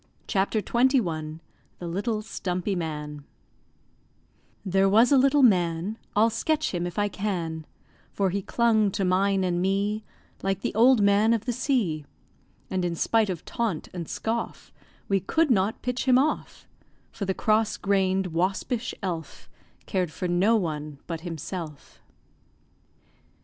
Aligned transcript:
CHAPTER 0.25 0.63
XXI 0.63 1.41
THE 1.77 1.87
LITTLE 1.87 2.23
STUMPY 2.23 2.75
MAN 2.75 3.23
There 4.65 4.89
was 4.89 5.11
a 5.11 5.17
little 5.19 5.43
man 5.43 5.99
I'll 6.15 6.31
sketch 6.31 6.73
him 6.73 6.87
if 6.87 6.97
I 6.97 7.07
can, 7.07 7.67
For 8.11 8.31
he 8.31 8.41
clung 8.41 8.89
to 8.93 9.05
mine 9.05 9.43
and 9.43 9.61
me 9.61 10.03
Like 10.41 10.61
the 10.61 10.73
old 10.73 11.03
man 11.03 11.33
of 11.35 11.45
the 11.45 11.53
sea; 11.53 12.07
And 12.71 12.83
in 12.83 12.95
spite 12.95 13.29
of 13.29 13.45
taunt 13.45 13.89
and 13.93 14.09
scoff 14.09 14.73
We 15.07 15.19
could 15.19 15.51
not 15.51 15.83
pitch 15.83 16.05
him 16.05 16.17
off, 16.17 16.67
For 17.11 17.25
the 17.25 17.35
cross 17.35 17.77
grained, 17.77 18.33
waspish 18.33 18.95
elf 19.03 19.47
Cared 19.85 20.11
for 20.11 20.27
no 20.27 20.55
one 20.55 20.97
but 21.05 21.21
himself. 21.21 22.01